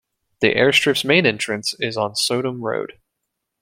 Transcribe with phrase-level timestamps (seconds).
[0.39, 2.97] The airstrip's main entrance is on Sodom Road.